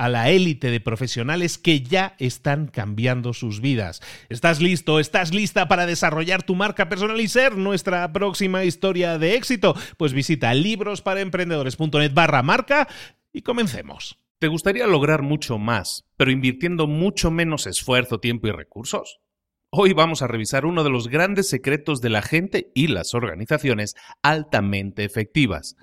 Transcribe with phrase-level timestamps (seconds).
[0.00, 4.00] a la élite de profesionales que ya están cambiando sus vidas.
[4.30, 4.98] ¿Estás listo?
[4.98, 9.74] ¿Estás lista para desarrollar tu marca personal y ser nuestra próxima historia de éxito?
[9.98, 12.88] Pues visita librosparaemprendedores.net barra marca
[13.30, 14.18] y comencemos.
[14.38, 19.20] ¿Te gustaría lograr mucho más, pero invirtiendo mucho menos esfuerzo, tiempo y recursos?
[19.68, 23.96] Hoy vamos a revisar uno de los grandes secretos de la gente y las organizaciones
[24.22, 25.76] altamente efectivas.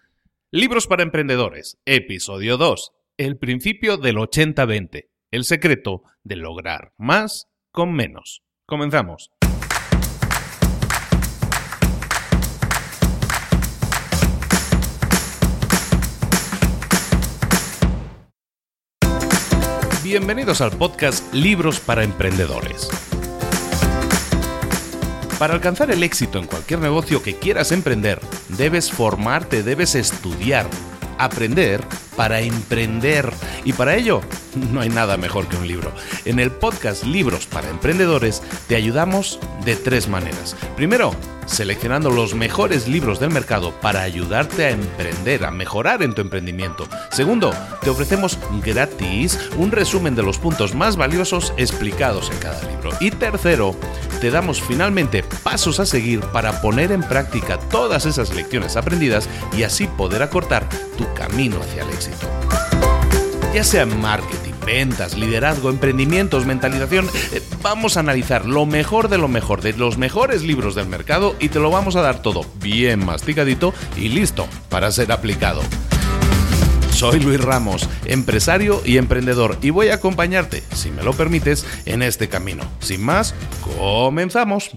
[0.49, 7.91] Libros para Emprendedores, episodio 2 el principio del 80-20, el secreto de lograr más con
[7.94, 8.44] menos.
[8.67, 9.31] Comenzamos.
[20.03, 22.88] Bienvenidos al podcast Libros para Emprendedores.
[25.39, 28.19] Para alcanzar el éxito en cualquier negocio que quieras emprender,
[28.57, 30.67] debes formarte, debes estudiar,
[31.17, 31.83] aprender
[32.16, 33.31] para emprender.
[33.63, 34.22] Y para ello,
[34.72, 35.91] no hay nada mejor que un libro.
[36.25, 40.56] En el podcast Libros para Emprendedores te ayudamos de tres maneras.
[40.75, 41.13] Primero,
[41.47, 46.88] seleccionando los mejores libros del mercado para ayudarte a emprender, a mejorar en tu emprendimiento.
[47.11, 52.91] Segundo, te ofrecemos gratis un resumen de los puntos más valiosos explicados en cada libro.
[53.00, 53.75] Y tercero,
[54.19, 59.63] te damos finalmente pasos a seguir para poner en práctica todas esas lecciones aprendidas y
[59.63, 60.67] así poder acortar
[60.97, 62.27] tu camino hacia el éxito.
[63.53, 69.27] Ya sea marketing, ventas, liderazgo, emprendimientos, mentalización, eh, vamos a analizar lo mejor de lo
[69.27, 73.06] mejor, de los mejores libros del mercado y te lo vamos a dar todo bien
[73.06, 75.61] masticadito y listo para ser aplicado.
[76.97, 82.02] Soy Luis Ramos, empresario y emprendedor, y voy a acompañarte, si me lo permites, en
[82.02, 82.63] este camino.
[82.80, 83.35] Sin más,
[83.78, 84.72] comenzamos.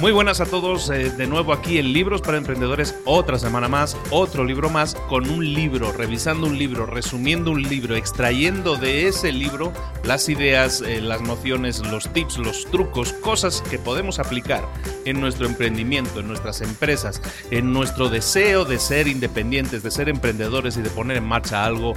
[0.00, 3.98] Muy buenas a todos, eh, de nuevo aquí en Libros para Emprendedores, otra semana más,
[4.10, 9.30] otro libro más, con un libro, revisando un libro, resumiendo un libro, extrayendo de ese
[9.30, 14.66] libro las ideas, eh, las nociones, los tips, los trucos, cosas que podemos aplicar
[15.04, 20.78] en nuestro emprendimiento, en nuestras empresas, en nuestro deseo de ser independientes, de ser emprendedores
[20.78, 21.92] y de poner en marcha algo,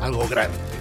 [0.00, 0.77] algo grande.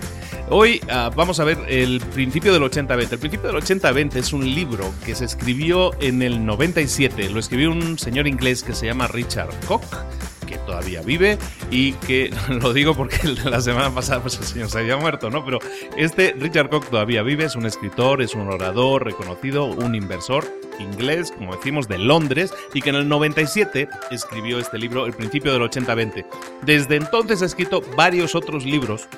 [0.50, 3.12] Hoy ah, vamos a ver el principio del 80-20.
[3.12, 7.30] El principio del 80-20 es un libro que se escribió en el 97.
[7.32, 9.84] Lo escribió un señor inglés que se llama Richard Koch
[10.48, 11.38] que todavía vive
[11.70, 15.44] y que lo digo porque la semana pasada pues el señor se había muerto, ¿no?
[15.44, 15.60] Pero
[15.98, 20.46] este Richard Koch todavía vive, es un escritor, es un orador reconocido, un inversor
[20.80, 25.52] inglés, como decimos, de Londres, y que en el 97 escribió este libro, El principio
[25.52, 26.26] del 80-20.
[26.62, 29.10] Desde entonces ha escrito varios otros libros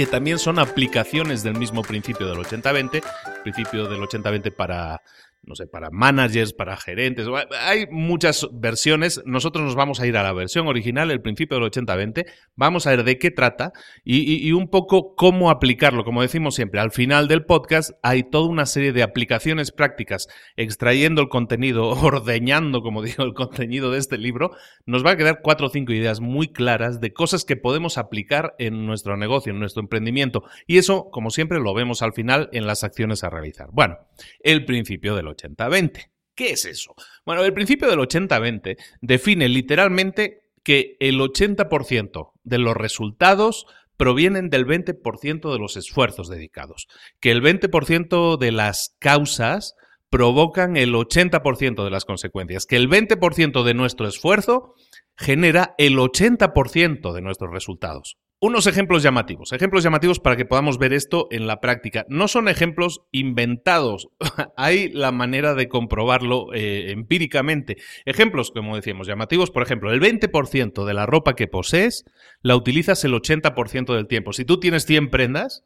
[0.00, 3.02] que también son aplicaciones del mismo principio del 80-20,
[3.42, 5.00] principio del 80-20 para
[5.42, 7.26] no sé, para managers, para gerentes.
[7.60, 9.22] Hay muchas versiones.
[9.24, 12.26] Nosotros nos vamos a ir a la versión original, el principio del 80-20.
[12.56, 13.72] Vamos a ver de qué trata
[14.04, 16.04] y, un poco cómo aplicarlo.
[16.04, 21.22] Como decimos siempre, al final del podcast hay toda una serie de aplicaciones prácticas, extrayendo
[21.22, 24.50] el contenido, ordeñando, como digo, el contenido de este libro.
[24.84, 28.54] Nos va a quedar cuatro o cinco ideas muy claras de cosas que podemos aplicar
[28.58, 30.44] en nuestro negocio, en nuestro emprendimiento.
[30.66, 33.68] Y eso, como siempre, lo vemos al final en las acciones a realizar.
[33.72, 33.98] Bueno,
[34.40, 36.10] el principio del 80-20.
[36.34, 36.94] ¿Qué es eso?
[37.24, 43.66] Bueno, el principio del 80-20 define literalmente que el 80% de los resultados
[43.96, 46.86] provienen del 20% de los esfuerzos dedicados,
[47.20, 49.74] que el 20% de las causas
[50.08, 54.74] provocan el 80% de las consecuencias, que el 20% de nuestro esfuerzo
[55.16, 58.16] genera el 80% de nuestros resultados.
[58.42, 62.06] Unos ejemplos llamativos, ejemplos llamativos para que podamos ver esto en la práctica.
[62.08, 64.08] No son ejemplos inventados,
[64.56, 67.76] hay la manera de comprobarlo eh, empíricamente.
[68.06, 72.06] Ejemplos, como decíamos, llamativos, por ejemplo, el 20% de la ropa que posees
[72.40, 74.32] la utilizas el 80% del tiempo.
[74.32, 75.62] Si tú tienes 100 prendas,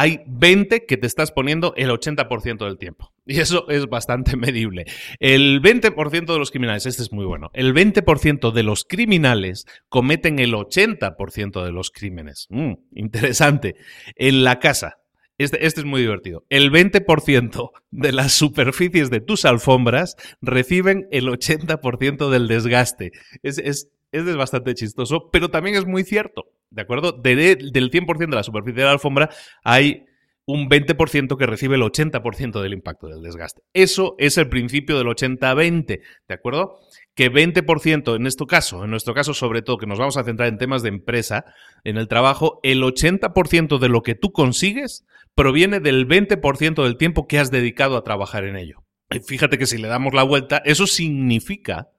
[0.00, 3.12] hay 20 que te estás poniendo el 80% del tiempo.
[3.26, 4.86] Y eso es bastante medible.
[5.18, 10.38] El 20% de los criminales, este es muy bueno, el 20% de los criminales cometen
[10.38, 12.46] el 80% de los crímenes.
[12.48, 13.76] Mm, interesante.
[14.16, 15.00] En la casa,
[15.36, 16.46] este, este, es muy divertido.
[16.48, 23.12] El 20% de las superficies de tus alfombras reciben el 80% del desgaste.
[23.42, 26.46] Es, es, es bastante chistoso, pero también es muy cierto.
[26.70, 27.12] ¿De acuerdo?
[27.12, 29.28] del 100% de la superficie de la alfombra
[29.64, 30.04] hay
[30.46, 33.62] un 20% que recibe el 80% del impacto del desgaste.
[33.72, 36.78] Eso es el principio del 80-20, ¿de acuerdo?
[37.14, 40.48] Que 20% en este caso, en nuestro caso sobre todo, que nos vamos a centrar
[40.48, 41.44] en temas de empresa,
[41.84, 45.04] en el trabajo, el 80% de lo que tú consigues
[45.34, 48.82] proviene del 20% del tiempo que has dedicado a trabajar en ello.
[49.24, 51.90] fíjate que si le damos la vuelta, eso significa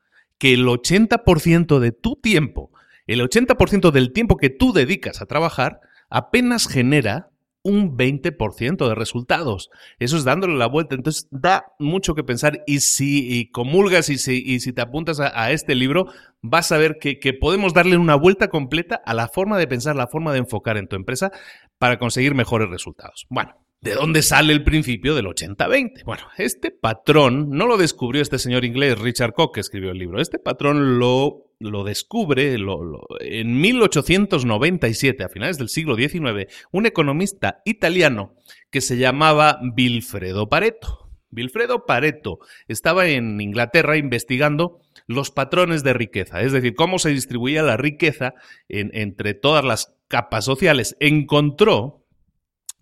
[0.41, 2.71] que el 80% de tu tiempo
[3.11, 7.29] el 80% del tiempo que tú dedicas a trabajar apenas genera
[7.61, 9.69] un 20% de resultados.
[9.99, 10.95] Eso es dándole la vuelta.
[10.95, 16.07] Entonces da mucho que pensar y si comulgas y si, te apuntas a, este libro,
[16.41, 19.95] vas a ver que, que, podemos darle una vuelta completa a la forma de pensar,
[19.95, 21.31] la forma de enfocar en tu empresa
[21.77, 23.27] para conseguir mejores resultados.
[23.29, 26.03] Bueno, ¿De dónde sale el principio del 80-20?
[26.05, 30.21] Bueno, este patrón no lo descubrió este señor inglés Richard Koch, que escribió el libro.
[30.21, 38.35] Este patrón lo, lo descubre en 1897, a finales del siglo XIX, un economista italiano
[38.69, 41.09] que se llamaba Vilfredo Pareto.
[41.31, 42.37] Vilfredo Pareto
[42.67, 48.35] estaba en Inglaterra investigando los patrones de riqueza, es decir, cómo se distribuía la riqueza
[48.69, 50.95] entre todas las capas sociales.
[50.99, 52.00] Encontró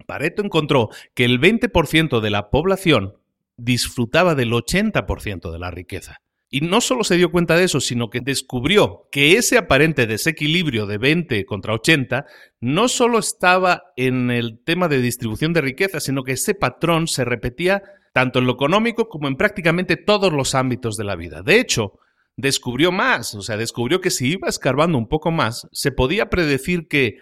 [0.06, 3.16] Pareto encontró que el 20% de la población
[3.58, 6.22] disfrutaba del 80% de la riqueza.
[6.52, 10.88] Y no solo se dio cuenta de eso, sino que descubrió que ese aparente desequilibrio
[10.88, 12.26] de 20 contra 80
[12.60, 17.24] no solo estaba en el tema de distribución de riqueza, sino que ese patrón se
[17.24, 21.44] repetía tanto en lo económico como en prácticamente todos los ámbitos de la vida.
[21.44, 22.00] De hecho,
[22.36, 26.88] descubrió más, o sea, descubrió que si iba escarbando un poco más, se podía predecir
[26.88, 27.18] que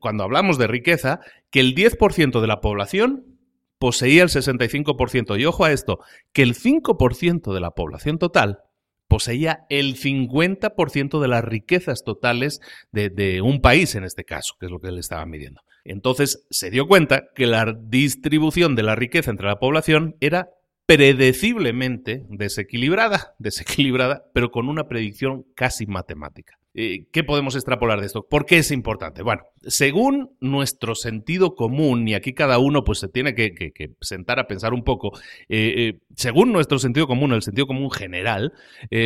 [0.00, 1.20] cuando hablamos de riqueza,
[1.50, 3.38] que el 10% de la población
[3.78, 5.38] poseía el 65%.
[5.38, 6.00] Y ojo a esto,
[6.32, 8.60] que el 5% de la población total
[9.06, 12.60] poseía el 50% de las riquezas totales
[12.92, 15.62] de, de, un país en este caso, que es lo que él estaba midiendo.
[15.84, 20.50] Entonces se dio cuenta que la distribución de la riqueza entre la población era
[20.88, 26.58] predeciblemente desequilibrada, desequilibrada, pero con una predicción casi matemática.
[26.80, 28.28] Eh, ¿Qué podemos extrapolar de esto?
[28.28, 29.24] ¿Por qué es importante?
[29.24, 34.46] Bueno, según nuestro sentido común, y aquí cada uno pues se tiene que, sentar a
[34.46, 35.10] pensar un poco,
[35.48, 38.52] eh, eh, según nuestro sentido común, el sentido común general,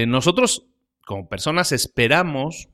[0.06, 0.66] nosotros
[1.06, 2.68] como personas esperamos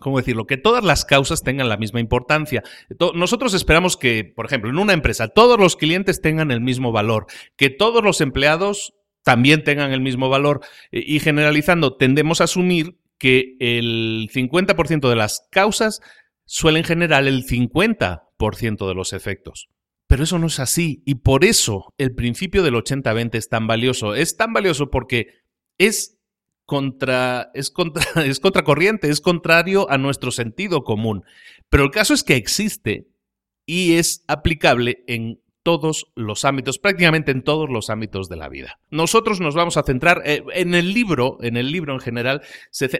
[0.00, 0.46] ¿cómo decirlo?
[0.48, 2.64] Que todas las causas tengan la misma importancia.
[3.14, 7.26] Nosotros esperamos que, por ejemplo, en una empresa todos los clientes tengan el mismo valor,
[7.56, 13.54] que todos los empleados también tengan el mismo valor y generalizando tendemos a asumir que
[13.60, 16.00] el 50% de las causas
[16.44, 19.68] suelen generar el 50% de los efectos.
[20.08, 24.16] Pero eso no es así y por eso el principio del 80-20 es tan valioso.
[24.16, 25.28] Es tan valioso porque
[25.78, 26.18] es
[26.66, 31.22] contra, es contra, es contracorriente, es contrario a nuestro sentido común.
[31.68, 33.06] Pero el caso es que existe
[33.66, 38.78] y es aplicable en todos los ámbitos, prácticamente en todos los ámbitos de la vida.
[38.90, 42.42] Nosotros nos vamos a centrar eh, en el libro, en el libro en general,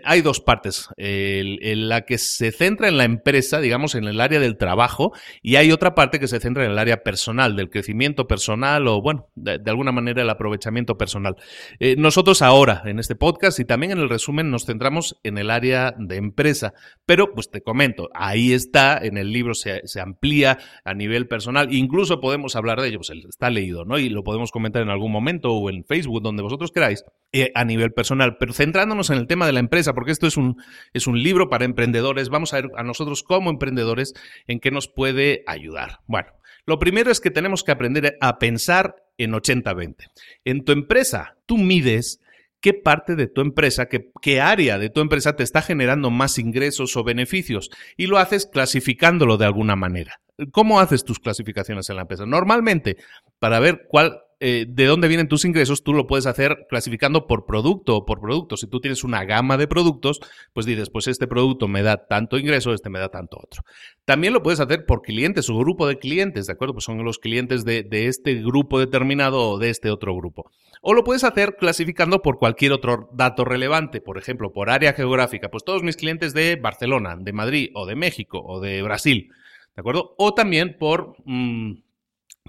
[0.05, 4.41] hay dos partes, en la que se centra en la empresa, digamos, en el área
[4.41, 8.27] del trabajo, y hay otra parte que se centra en el área personal, del crecimiento
[8.27, 11.37] personal o, bueno, de, alguna manera el aprovechamiento personal.
[11.81, 15.51] Eh, nosotros ahora, en este podcast y también en el resumen, nos centramos en el
[15.51, 16.75] área de empresa,
[17.07, 21.73] pero pues te comento, ahí está, en el libro se, se amplía a nivel personal,
[21.73, 23.99] incluso podemos hablar de ello, pues está leído, ¿no?
[23.99, 27.65] Y lo podemos comentar en algún momento o en Facebook, donde vosotros queráis, eh, a
[27.65, 28.37] nivel personal.
[28.39, 31.49] Pero centrándonos en el tema de la empresa, porque esto es un, es un libro
[31.49, 34.15] para emprendedores, vamos a ver a nosotros como emprendedores
[34.47, 36.01] en qué nos puede ayudar.
[36.07, 36.29] Bueno,
[36.65, 39.97] lo primero es que tenemos que aprender a pensar en 80-20.
[40.45, 42.21] En tu empresa, tú mides
[42.63, 46.97] qué parte de tu empresa, qué, área de tu empresa te está generando más ingresos
[46.97, 50.21] o beneficios y lo haces clasificándolo de alguna manera.
[50.53, 52.25] ¿Cómo haces tus clasificaciones en la empresa?
[52.25, 52.97] Normalmente,
[53.39, 57.47] para ver cuál eh, de dónde vienen tus ingresos, tú lo puedes hacer clasificando por
[57.47, 58.57] producto o por producto.
[58.57, 60.19] Si tú tienes una gama de productos,
[60.53, 63.63] pues dices, pues este producto me da tanto ingreso, este me da tanto otro.
[64.05, 66.75] También lo puedes hacer por clientes o grupo de clientes, ¿de acuerdo?
[66.75, 70.51] Pues son los clientes de, este grupo determinado o de este otro grupo.
[70.81, 75.53] O lo puedes hacer clasificando por cualquier otro dato relevante, por ejemplo, por área geográfica.
[75.53, 79.31] Pues todos mis clientes de Barcelona, de Madrid o de México o de Brasil.
[79.77, 80.15] ¿De acuerdo?
[80.19, 81.82] O también por, mm,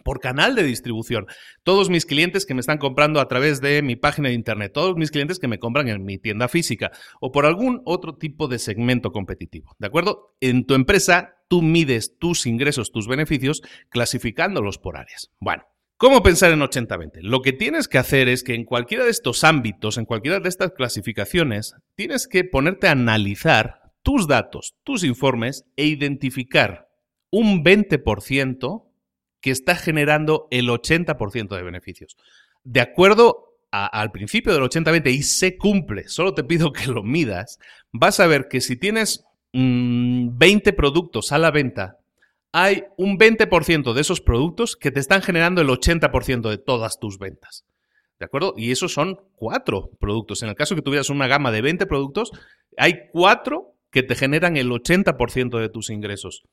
[0.04, 1.28] por canal de distribución.
[1.64, 4.96] Todos mis clientes que me están comprando a través de mi página de internet, todos
[4.96, 8.60] mis clientes que me compran en mi tienda física o por algún otro tipo de
[8.60, 9.76] segmento competitivo.
[9.80, 10.36] ¿De acuerdo?
[10.42, 15.32] En tu empresa tú mides tus ingresos, tus beneficios, clasificándolos por áreas.
[15.40, 15.64] Bueno.
[15.98, 17.20] ¿Cómo pensar en 80-20?
[17.22, 20.50] Lo que tienes que hacer es que en cualquiera de estos ámbitos, en cualquiera de
[20.50, 26.90] estas clasificaciones, tienes que ponerte a analizar tus datos, tus informes e identificar
[27.32, 28.84] un 20%
[29.44, 32.16] que está generando el 80% de beneficios.
[32.64, 37.60] De acuerdo al principio del 80-20 y se cumple, solo te pido que lo midas,
[37.92, 41.98] vas a ver que si tienes 20 mm, productos a la venta,
[42.54, 47.20] hay un 20% de esos productos que te están generando el 80% de todas tus
[47.20, 47.66] ventas.
[48.20, 48.54] ¿De acuerdo?
[48.56, 50.42] Y esos son cuatro productos.
[50.44, 52.32] En el caso que tuvieras una gama de 20 productos,
[52.78, 56.44] hay cuatro que te generan el 80% de tus ingresos.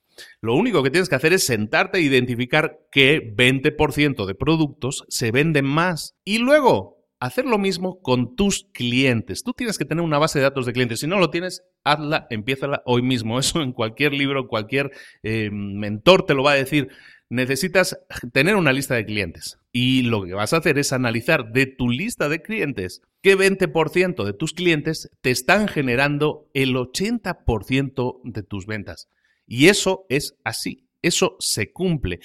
[0.40, 5.30] Lo único que tienes que hacer es sentarte e identificar qué 20% de productos se
[5.30, 9.44] venden más y luego hacer lo mismo con tus clientes.
[9.44, 11.00] Tú tienes que tener una base de datos de clientes.
[11.00, 13.38] Si no lo tienes, hazla, empiézala hoy mismo.
[13.40, 14.90] Eso en cualquier libro, cualquier
[15.22, 16.88] eh, mentor te lo va a decir.
[17.28, 17.96] Necesitas
[18.32, 19.58] tener una lista de clientes.
[19.70, 24.24] Y lo que vas a hacer es analizar de tu lista de clientes qué 20%
[24.24, 29.08] de tus clientes te están generando el 80% de tus ventas.
[29.50, 30.86] Y eso es así.
[31.02, 32.20] Eso se cumple.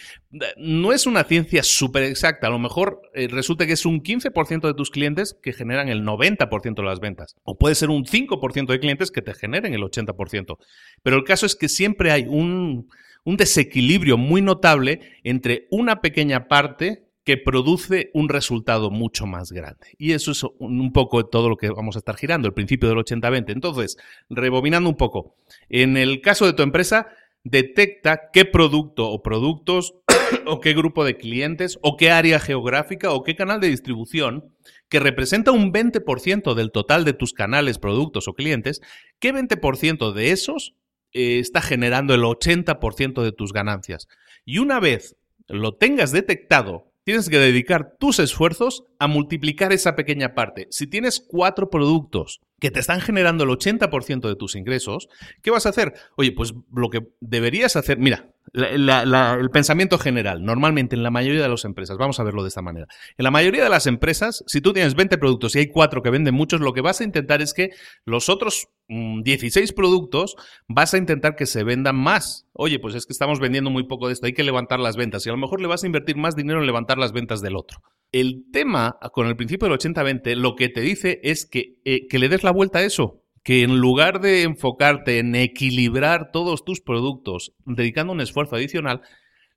[0.57, 2.45] No es una ciencia súper exacta.
[2.45, 6.03] A lo mejor eh, resulta que es un 15% de tus clientes que generan el
[6.03, 7.35] 90% de las ventas.
[7.43, 10.57] O puede ser un 5% de clientes que te generen el 80%.
[11.01, 12.87] Pero el caso es que siempre hay un
[13.23, 19.87] desequilibrio muy notable entre una pequeña parte que produce un resultado mucho más grande.
[19.97, 22.99] Y eso es un poco todo lo que vamos a estar girando, el principio del
[22.99, 23.51] 80-20.
[23.51, 23.97] Entonces,
[24.29, 25.35] rebobinando un poco,
[25.67, 27.07] en el caso de tu empresa,
[27.43, 29.95] detecta qué producto o productos
[30.45, 34.53] o qué grupo de clientes o qué área geográfica o qué canal de distribución
[34.87, 38.81] que representa un 20% del total de tus canales, productos o clientes,
[39.19, 40.75] qué 20% de esos
[41.11, 44.07] eh, está generando el 80% de tus ganancias.
[44.45, 45.15] Y una vez
[45.47, 50.67] lo tengas detectado, tienes que dedicar tus esfuerzos a multiplicar esa pequeña parte.
[50.71, 55.09] Si tienes cuatro productos que te están generando el 80% de tus ingresos,
[55.41, 55.93] ¿qué vas a hacer?
[56.15, 61.49] Oye, pues lo que deberías hacer, mira, el pensamiento general, normalmente en la mayoría de
[61.49, 62.87] las empresas, vamos a verlo de esta manera,
[63.17, 66.09] en la mayoría de las empresas, si tú tienes 20 productos y hay cuatro que
[66.09, 67.71] venden muchos, lo que vas a intentar es que
[68.05, 70.35] los otros 16 mm, productos
[70.67, 72.47] vas a intentar que se vendan más.
[72.53, 75.25] Oye, pues es que estamos vendiendo muy poco de esto, hay que levantar las ventas
[75.25, 77.55] y a lo mejor le vas a invertir más dinero en levantar las ventas del
[77.57, 77.79] otro.
[78.15, 82.17] El tema con el principio del 80-20 lo que te dice es que, eh, que
[82.17, 86.79] le des la vuelta a eso que en lugar de enfocarte en equilibrar todos tus
[86.79, 89.01] productos dedicando un esfuerzo adicional,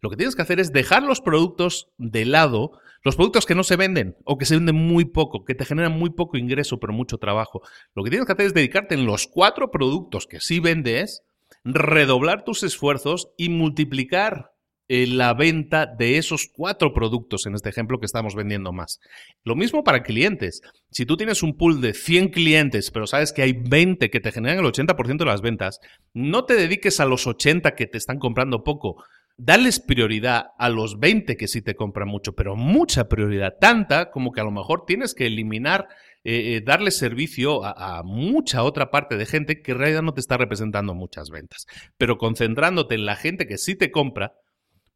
[0.01, 2.73] lo que tienes que hacer es dejar los productos de lado,
[3.05, 5.97] los productos que no se venden o que se venden muy poco, que te generan
[5.97, 7.63] muy poco ingreso pero mucho trabajo.
[7.95, 11.23] Lo que tienes que hacer es dedicarte en los cuatro productos que sí vendes,
[11.63, 14.51] redoblar tus esfuerzos y multiplicar
[14.89, 19.01] eh, la venta de esos cuatro productos, en este ejemplo que estamos vendiendo más.
[19.45, 20.63] Lo mismo para clientes.
[20.91, 24.33] Si tú tienes un pool de 100 clientes, pero sabes que hay 20 que te
[24.33, 25.81] generan el 80% de las ventas,
[26.15, 29.05] no te dediques a los 80 que te están comprando poco.
[29.37, 34.33] Dales prioridad a los 20 que sí te compran mucho, pero mucha prioridad, tanta como
[34.33, 35.87] que a lo mejor tienes que eliminar
[36.25, 40.15] eh, eh, darle servicio a, a, mucha otra parte de gente que en realidad no
[40.15, 41.67] te está representando muchas ventas.
[41.99, 44.33] Pero concentrándote en la gente que sí te compra,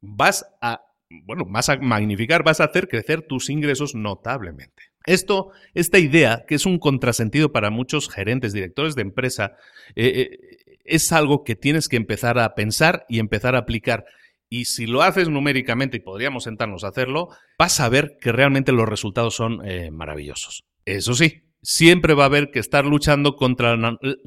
[0.03, 0.83] vas a,
[1.25, 4.83] bueno, vas a magnificar, vas a hacer crecer tus ingresos notablemente.
[5.07, 9.57] Esto, esta idea, que es un contrasentido para muchos gerentes, directores de empresa,
[9.97, 14.05] eh, eh, es algo que tienes que empezar a pensar y empezar a aplicar.
[14.49, 18.73] Y si lo haces numéricamente, y podríamos sentarnos a hacerlo, vas a ver que realmente
[18.73, 20.65] los resultados son eh, maravillosos.
[20.85, 23.77] Eso sí, siempre va a haber que estar luchando contra,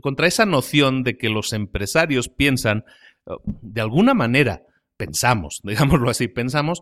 [0.02, 2.86] contra esa noción de que los empresarios piensan,
[3.62, 4.64] de alguna manera,
[4.98, 6.82] pensamos, digámoslo así, pensamos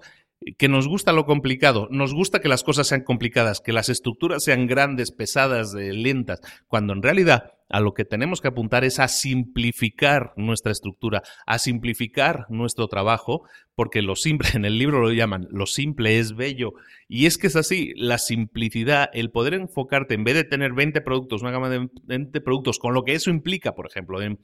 [0.57, 4.43] que nos gusta lo complicado, nos gusta que las cosas sean complicadas, que las estructuras
[4.43, 8.99] sean grandes, pesadas, eh, lentas, cuando en realidad a lo que tenemos que apuntar es
[8.99, 15.11] a simplificar nuestra estructura, a simplificar nuestro trabajo, porque lo simple, en el libro lo
[15.11, 16.73] llaman, lo simple es bello.
[17.07, 21.01] Y es que es así, la simplicidad, el poder enfocarte, en vez de tener 20
[21.01, 24.37] productos, una gama de 20 productos, con lo que eso implica, por ejemplo, en,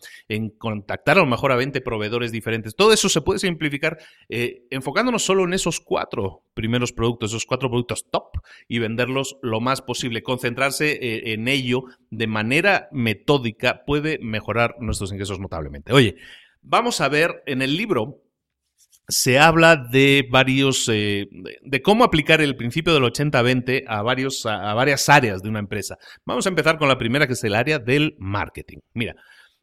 [0.57, 5.23] contactar a lo mejor a 20 proveedores diferentes, todo eso se puede simplificar eh, enfocándonos
[5.23, 10.23] solo en esos cuatro primeros productos, esos cuatro productos top, y venderlos lo más posible,
[10.23, 13.18] concentrarse eh, en ello de manera metódica
[13.85, 15.93] puede mejorar nuestros ingresos notablemente.
[15.93, 16.15] Oye,
[16.61, 18.21] vamos a ver en el libro
[19.09, 21.27] se habla de varios, eh,
[21.63, 25.97] de cómo aplicar el principio del 80-20 a, a, varias áreas de una empresa.
[26.25, 28.77] Vamos a empezar con la primera, que es el área del marketing.
[28.93, 29.15] Mira,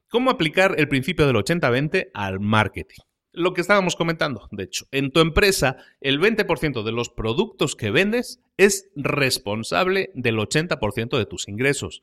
[0.08, 2.98] ¿cómo aplicar el principio del 80-20 al marketing?
[3.32, 7.90] Lo que estábamos comentando, de hecho, en tu empresa, el 20% de los productos que
[7.90, 12.02] vendes es responsable del 80% de tus ingresos.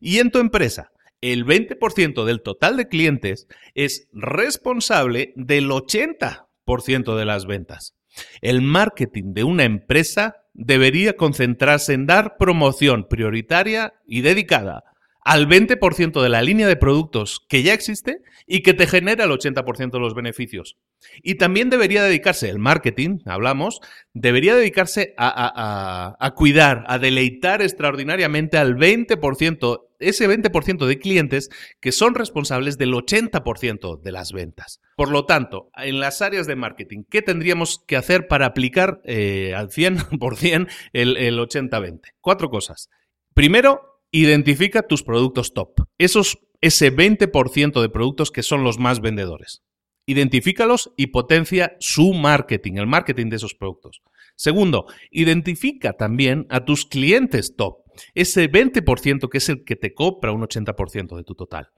[0.00, 7.24] Y en tu empresa, el 20% del total de clientes es responsable del 80% de
[7.24, 7.94] las ventas.
[8.40, 14.84] El marketing de una empresa debería concentrarse en dar promoción prioritaria y dedicada
[15.24, 19.30] al 20% de la línea de productos que ya existe y que te genera el
[19.30, 20.76] 80% de los beneficios.
[21.22, 23.80] Y también debería dedicarse, el marketing, hablamos,
[24.12, 31.48] debería dedicarse a, a, cuidar, a deleitar extraordinariamente al 20%, ese 20% de clientes
[31.80, 34.82] que son responsables del 80% de las ventas.
[34.94, 39.54] Por lo tanto, en las áreas de marketing, ¿qué tendríamos que hacer para aplicar eh,
[39.56, 42.12] al 100% el, el 80-20?
[42.20, 42.90] Cuatro cosas.
[43.32, 45.88] Primero, Identifica tus productos top.
[45.98, 49.64] Esos, ese 20% de productos que son los más vendedores.
[50.06, 54.02] Identifícalos y potencia su marketing, el marketing de esos productos.
[54.36, 57.78] Segundo, identifica también a tus clientes top.
[58.14, 61.70] Ese 20% que es el que te compra un 80% de tu total.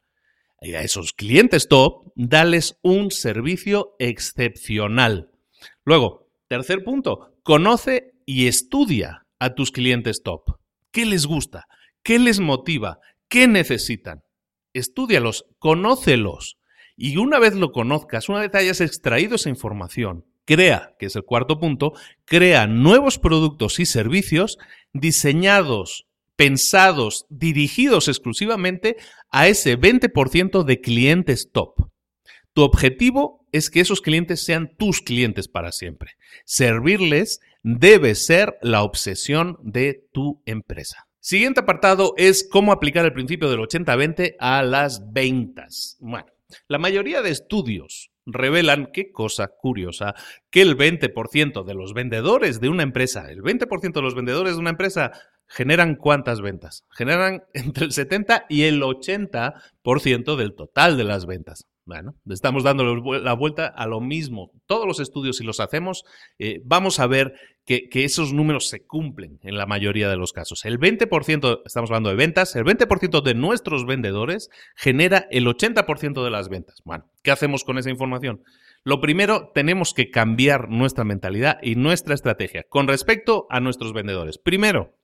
[0.60, 5.30] Y a esos clientes top, dales un servicio excepcional.
[5.86, 10.42] Luego, tercer punto, conoce y estudia a tus clientes top.
[10.90, 11.66] ¿Qué les gusta?
[12.06, 13.00] ¿Qué les motiva?
[13.28, 14.22] ¿Qué necesitan?
[14.74, 16.56] Estúdialos, conócelos.
[16.96, 21.24] Y una vez lo conozcas, una vez hayas extraído esa información, crea, que es el
[21.24, 24.56] cuarto punto, crea nuevos productos y servicios
[24.92, 28.98] diseñados, pensados, dirigidos exclusivamente
[29.30, 31.90] a ese 20% de clientes top.
[32.52, 36.12] Tu objetivo es que esos clientes sean tus clientes para siempre.
[36.44, 41.05] Servirles debe ser la obsesión de tu empresa.
[41.26, 45.96] Siguiente apartado es cómo aplicar el principio del 80-20 a las ventas.
[45.98, 46.28] Bueno,
[46.68, 50.14] la mayoría de estudios revelan, qué cosa curiosa,
[50.50, 54.60] que el 20% de los vendedores de una empresa, el 20% de los vendedores de
[54.60, 55.10] una empresa
[55.48, 56.84] generan cuántas ventas?
[56.90, 61.66] Generan entre el 70 y el 80% del total de las ventas.
[61.86, 64.50] Bueno, estamos dando la vuelta a lo mismo.
[64.66, 66.02] Todos los estudios, si los hacemos,
[66.36, 70.64] eh, vamos a ver que, esos números se cumplen en la mayoría de los casos.
[70.64, 76.30] El 20%, estamos hablando de ventas, el 20% de nuestros vendedores genera el 80% de
[76.30, 76.82] las ventas.
[76.84, 78.42] Bueno, ¿qué hacemos con esa información?
[78.82, 84.38] Lo primero, tenemos que cambiar nuestra mentalidad y nuestra estrategia con respecto a nuestros vendedores.
[84.38, 84.96] Primero,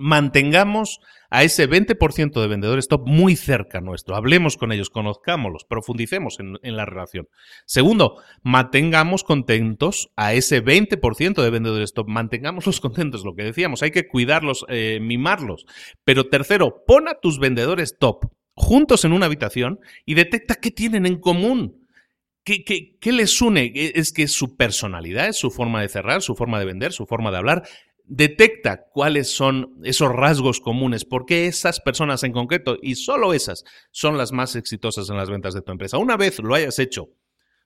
[0.00, 4.16] mantengamos a ese 20% de vendedores top muy cerca nuestro.
[4.16, 7.28] Hablemos con ellos, conozcámoslos, profundicemos en, la relación.
[7.66, 12.08] Segundo, mantengamos contentos a ese 20% de vendedores top.
[12.08, 15.66] Mantengámoslos contentos, lo que decíamos, hay que cuidarlos, eh, mimarlos.
[16.04, 21.06] Pero tercero, pon a tus vendedores top juntos en una habitación y detecta qué tienen
[21.06, 21.80] en común.
[22.42, 23.70] ¿Qué, qué, les une?
[23.74, 27.30] Es que su personalidad, es su forma de cerrar, su forma de vender, su forma
[27.30, 27.62] de hablar,
[28.10, 33.64] detecta cuáles son esos rasgos comunes, por qué esas personas en concreto, y solo esas,
[33.92, 35.96] son las más exitosas en las ventas de tu empresa.
[35.96, 37.10] Una vez lo hayas hecho,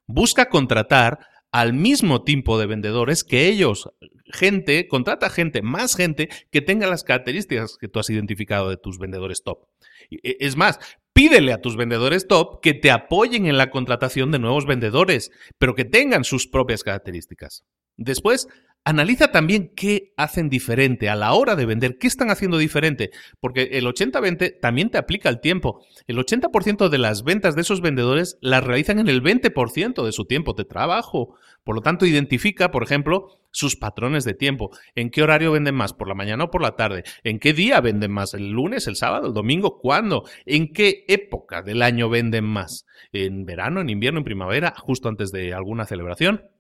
[0.07, 1.19] busca contratar
[1.51, 3.89] al mismo tipo de vendedores que ellos,
[4.27, 8.99] gente, contrata gente, más gente que tenga las características que tú has identificado de tus
[8.99, 9.67] vendedores top.
[10.11, 10.79] E, es más,
[11.15, 15.75] pídele a tus vendedores top que te apoyen en la contratación de nuevos vendedores, pero
[15.75, 17.65] que tengan sus propias características.
[17.97, 18.49] Después,
[18.87, 23.71] Analiza también qué hacen diferente a la hora de vender, qué están haciendo diferente, porque
[23.73, 25.83] el 80-20 también te aplica el tiempo.
[26.07, 30.27] El 80% de las ventas de esos vendedores las realizan en el 20% de su
[30.27, 31.35] tiempo de trabajo.
[31.65, 34.71] Por lo tanto, identifica, por ejemplo, sus patrones de tiempo.
[34.95, 35.95] ¿En qué horario venden más?
[35.95, 37.05] ¿Por la mañana o por la tarde?
[37.23, 38.35] ¿En qué día venden más?
[38.35, 39.79] ¿El lunes, el sábado, el domingo?
[39.79, 40.25] ¿Cuándo?
[40.45, 42.85] ¿En qué época del año venden más?
[43.13, 44.75] ¿En verano, en invierno, en primavera?
[44.77, 46.54] ¿Justo antes de alguna celebración?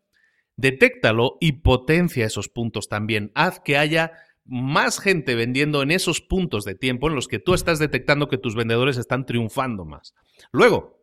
[0.57, 3.33] Detéctalo y potencia esos puntos también.
[3.35, 4.13] Haz que haya
[4.45, 8.39] más gente vendiendo en esos puntos de tiempo en los que tú estás detectando que
[8.39, 10.15] tus vendedores están triunfando más.
[10.53, 11.01] Luego,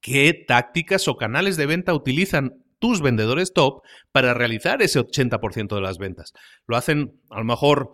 [0.00, 5.80] ¿qué tácticas o canales de venta utilizan tus vendedores top para realizar ese 80% de
[5.80, 6.32] las ventas?
[6.66, 7.90] Lo hacen a lo mejor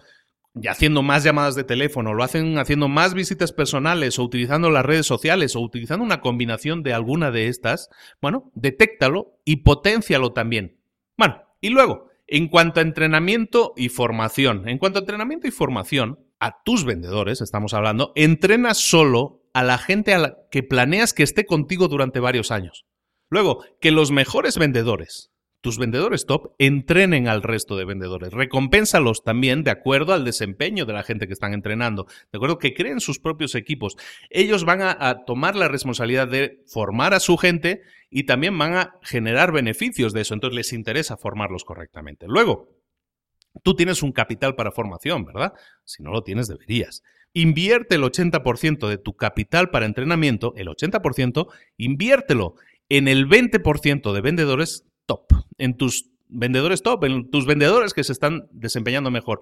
[0.56, 4.86] ya haciendo más llamadas de teléfono, lo hacen haciendo más visitas personales o utilizando las
[4.86, 7.90] redes sociales o utilizando una combinación de alguna de estas,
[8.20, 10.78] bueno, detéctalo y potencialo también.
[11.18, 16.18] Bueno, y luego, en cuanto a entrenamiento y formación, en cuanto a entrenamiento y formación,
[16.40, 21.22] a tus vendedores, estamos hablando, entrena solo a la gente a la que planeas que
[21.22, 22.86] esté contigo durante varios años.
[23.30, 25.30] Luego, que los mejores vendedores,
[25.66, 28.32] tus vendedores top entrenen al resto de vendedores.
[28.32, 32.72] Recompénsalos también de acuerdo al desempeño de la gente que están entrenando, de acuerdo que
[32.72, 33.96] creen sus propios equipos.
[34.30, 38.74] Ellos van a, a, tomar la responsabilidad de formar a su gente y también van
[38.74, 40.34] a generar beneficios de eso.
[40.34, 42.26] Entonces les interesa formarlos correctamente.
[42.28, 42.68] Luego,
[43.64, 45.52] tú tienes un capital para formación, ¿verdad?
[45.82, 47.02] Si no lo tienes, deberías.
[47.32, 52.54] Invierte el 80% de tu capital para entrenamiento, el 80%, inviértelo
[52.88, 58.12] en el 20% de vendedores top, en tus vendedores top, en tus vendedores que se
[58.12, 59.40] están desempeñando mejor.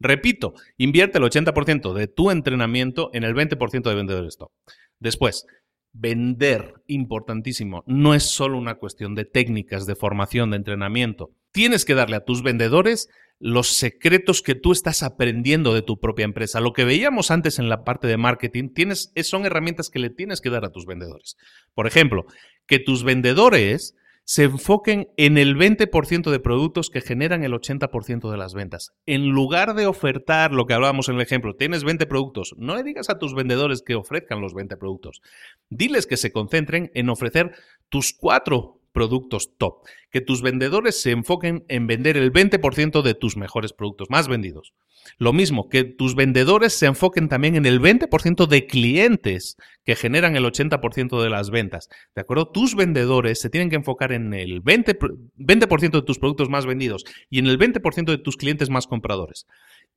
[0.00, 4.50] Repito, invierte el 80% de tu entrenamiento en el 20% de vendedores top.
[4.98, 5.46] Después,
[5.92, 11.30] vender, importantísimo, no es solo una cuestión de técnicas, de formación, de entrenamiento.
[11.52, 16.24] Tienes que darle a tus vendedores los secretos que tú estás aprendiendo de tu propia
[16.24, 16.60] empresa.
[16.60, 20.40] Lo que veíamos antes en la parte de marketing, tienes, son herramientas que le tienes
[20.40, 21.36] que dar a tus vendedores.
[21.74, 22.26] Por ejemplo,
[22.66, 28.36] que tus vendedores se enfoquen en el 20% de productos que generan el 80% de
[28.36, 28.94] las ventas.
[29.06, 32.82] En lugar de ofertar lo que hablábamos en el ejemplo, tienes 20 productos, no le
[32.82, 35.20] digas a tus vendedores que ofrezcan los 20 productos.
[35.68, 37.52] Diles que se concentren en ofrecer
[37.88, 39.82] tus cuatro productos top.
[40.10, 44.72] Que tus vendedores se enfoquen en vender el 20% de tus mejores productos, más vendidos.
[45.18, 50.36] Lo mismo, que tus vendedores se enfoquen también en el 20% de clientes que generan
[50.36, 51.90] el 80% de las ventas.
[52.14, 52.48] ¿De acuerdo?
[52.48, 54.96] Tus vendedores se tienen que enfocar en el 20%,
[55.34, 59.46] 20 de tus productos más vendidos y en el 20% de tus clientes más compradores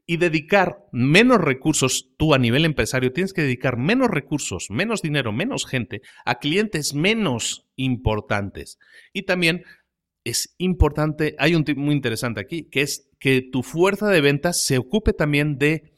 [0.09, 5.33] y dedicar menos recursos, tú a nivel empresario tienes que dedicar menos recursos, menos dinero,
[5.33, 8.79] menos gente a clientes menos importantes.
[9.11, 9.65] Y también
[10.23, 14.63] es importante, hay un tip muy interesante aquí, que es que tu fuerza de ventas
[14.65, 15.91] se ocupe también de,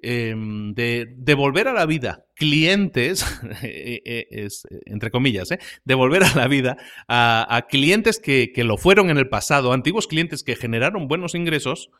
[0.00, 0.34] eh,
[0.74, 3.24] de devolver a la vida clientes,
[3.62, 5.58] eh, eh, es, entre comillas, ¿eh?
[5.84, 6.76] devolver a la vida
[7.08, 11.34] a, a clientes que, que lo fueron en el pasado, antiguos clientes que generaron buenos
[11.34, 11.90] ingresos,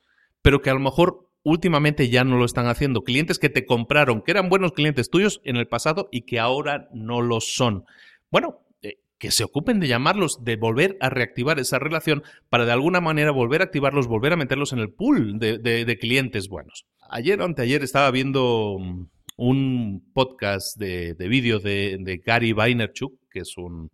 [0.42, 3.04] pero que a lo mejor últimamente ya no lo están haciendo.
[3.04, 6.88] Clientes que te compraron, que eran buenos clientes tuyos en el pasado y que ahora
[6.92, 7.85] no lo son.
[8.32, 12.72] Bueno, eh, que se ocupen de llamarlos, de volver a reactivar esa relación para de
[12.72, 16.85] alguna manera volver a activarlos, volver a meterlos en el pool de, clientes buenos.
[17.09, 19.06] Ayer o anteayer estaba viendo mm,
[19.37, 23.92] un podcast de, de vídeo de, de Gary Vaynerchuk, que es un,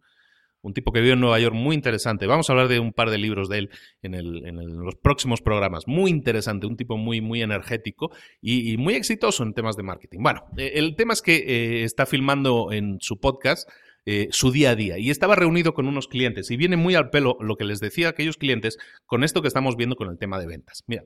[0.62, 2.26] un tipo que vive en Nueva York muy interesante.
[2.26, 3.70] Vamos a hablar de un par de libros de él
[4.02, 5.86] en, los próximos programas.
[5.86, 10.20] Muy interesante, un tipo muy, muy energético y, muy exitoso en temas de marketing.
[10.22, 13.68] Bueno, eh, el tema es que eh, está filmando en su podcast.
[14.04, 17.10] Eh, su día a día y estaba reunido con unos clientes y viene muy al
[17.10, 20.18] pelo lo que les decía a aquellos clientes con esto que estamos viendo con el
[20.18, 20.82] tema de ventas.
[20.88, 21.04] Mira,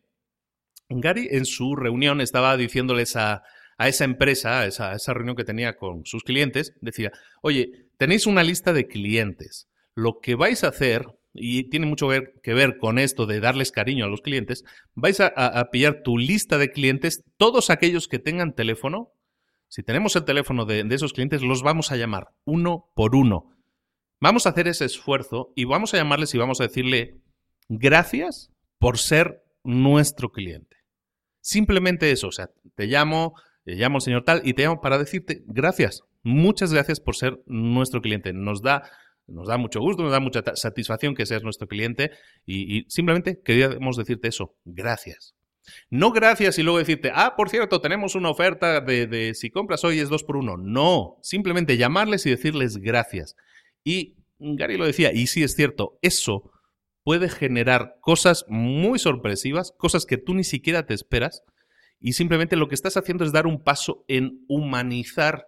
[0.89, 3.43] Gary en su reunión estaba diciéndoles a,
[3.79, 8.27] esa empresa, a esa, a esa reunión que tenía con sus clientes, decía, oye, tenéis
[8.27, 9.69] una lista de clientes.
[9.95, 12.09] Lo que vais a hacer, y tiene mucho
[12.43, 16.59] que ver con esto de darles cariño a los clientes, vais a, pillar tu lista
[16.59, 19.13] de clientes, todos aquellos que tengan teléfono.
[19.69, 23.51] Si tenemos el teléfono de, de esos clientes, los vamos a llamar uno por uno.
[24.21, 27.21] Vamos a hacer ese esfuerzo y vamos a llamarles y vamos a decirle
[27.69, 30.77] gracias por ser nuestro cliente.
[31.41, 34.99] Simplemente eso, o sea, te llamo, te llamo al señor tal y te llamo para
[34.99, 38.33] decirte gracias, muchas gracias por ser nuestro cliente.
[38.33, 38.83] Nos da,
[39.29, 42.11] nos da mucho gusto, nos da mucha satisfacción que seas nuestro cliente
[42.45, 45.35] y, simplemente queríamos decirte eso, gracias.
[45.89, 49.85] No gracias y luego decirte, ah, por cierto, tenemos una oferta de, de si compras
[49.85, 50.57] hoy es dos por uno.
[50.57, 53.37] No, simplemente llamarles y decirles gracias.
[53.85, 56.51] Y Gary lo decía, y sí es cierto, eso
[57.05, 61.45] puede generar cosas muy sorpresivas, cosas que tú ni siquiera te esperas,
[62.01, 65.47] y simplemente lo que estás haciendo es dar un paso en humanizar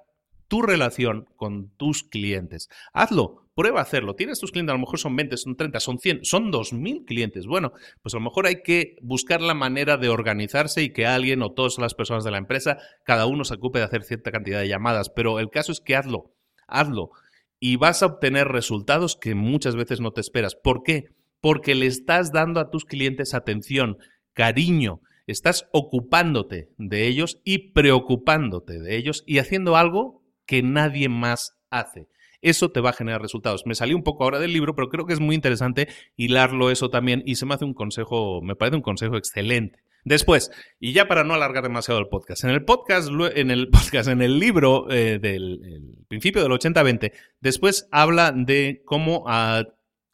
[0.49, 2.69] tu relación con tus clientes.
[2.93, 4.15] Hazlo, prueba a hacerlo.
[4.15, 7.47] Tienes tus clientes, a lo mejor son 20, son 30, son 100, son 2.000 clientes.
[7.47, 11.43] Bueno, pues a lo mejor hay que buscar la manera de organizarse y que alguien
[11.43, 14.61] o todas las personas de la empresa, cada uno se ocupe de hacer cierta cantidad
[14.61, 15.11] de llamadas.
[15.11, 16.35] Pero el caso es que hazlo,
[16.67, 17.11] hazlo.
[17.61, 20.55] Y vas a obtener resultados que muchas veces no te esperas.
[20.55, 21.07] ¿Por qué?
[21.41, 23.99] porque le estás dando a tus clientes atención,
[24.33, 31.57] cariño, estás ocupándote de ellos y preocupándote de ellos y haciendo algo que nadie más
[31.71, 32.09] hace.
[32.41, 33.67] Eso te va a generar resultados.
[33.67, 36.89] Me salí un poco ahora del libro, pero creo que es muy interesante hilarlo eso
[36.89, 39.81] también y se me hace un consejo, me parece un consejo excelente.
[40.05, 44.09] Después, y ya para no alargar demasiado el podcast, en el podcast, en el podcast,
[44.09, 49.27] en el libro eh, del principio del 80-20, después habla de cómo,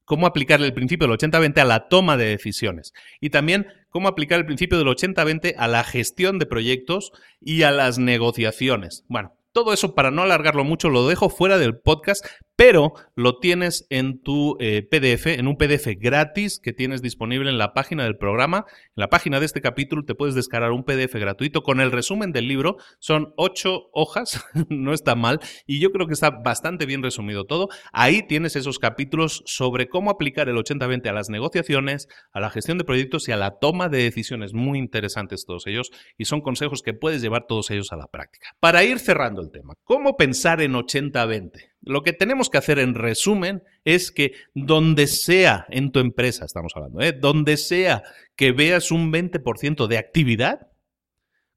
[0.05, 4.41] cómo aplicar el principio del 80-20 a la toma de decisiones y también cómo aplicar
[4.41, 9.05] el principio del 80-20 a la gestión de proyectos y a las negociaciones.
[9.09, 13.87] Bueno, todo eso, para no alargarlo mucho, lo dejo fuera del podcast, pero lo tienes
[13.91, 18.17] en tu eh, PDF, en un PDF gratis que tienes disponible en la página del
[18.17, 18.65] programa.
[18.69, 22.33] En la página de este capítulo te puedes descargar un PDF gratuito con el resumen
[22.33, 22.77] del libro.
[22.99, 27.69] Son ocho hojas, no está mal, y yo creo que está bastante bien resumido todo.
[27.93, 32.79] Ahí tienes esos capítulos sobre cómo aplicar el 80-20 a las negociaciones, a la gestión
[32.79, 34.55] de proyectos y a la toma de decisiones.
[34.55, 38.49] Muy interesantes todos ellos, y son consejos que puedes llevar todos ellos a la práctica.
[38.61, 41.74] Para ir cerrando el tema, ¿cómo pensar en 80-20?
[41.87, 46.73] Lo que tenemos que hacer en resumen es que donde sea en tu empresa, estamos
[46.75, 47.13] hablando, ¿eh?
[47.13, 48.03] donde sea
[48.37, 50.69] que veas un 20% de actividad,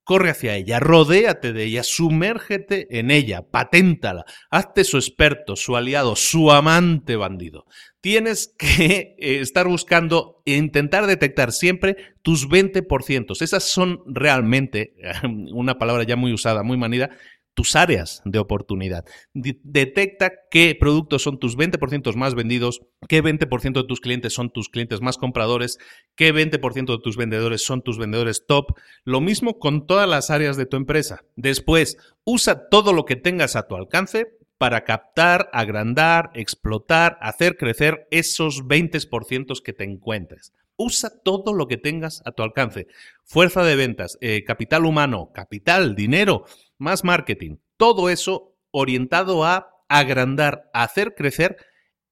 [0.07, 6.15] corre hacia ella, rodéate de ella, sumérgete en ella, paténtala, hazte su experto, su aliado,
[6.15, 7.65] su amante bandido.
[7.99, 13.41] Tienes que eh, estar buscando e intentar detectar siempre tus 20%.
[13.41, 14.95] Esas son realmente,
[15.51, 17.09] una palabra ya muy usada, muy manida,
[17.57, 19.03] tus áreas de oportunidad.
[19.33, 24.69] detecta qué productos son tus 20% más vendidos, qué 20% de tus clientes son tus
[24.69, 25.79] clientes más compradores,
[26.15, 28.77] qué 20% de tus vendedores son tus vendedores top.
[29.05, 31.23] Lo mismo con todas las áreas de tu empresa.
[31.35, 34.27] Después, usa todo lo que tengas a tu alcance
[34.59, 40.53] para captar, agrandar, explotar, hacer crecer esos 20% que te encuentres.
[40.77, 42.87] Usa todo lo que tengas a tu alcance.
[43.23, 46.45] Fuerza de ventas, eh, capital humano, capital, dinero,
[46.77, 47.57] más marketing.
[47.77, 51.57] Todo eso orientado a agrandar, a hacer crecer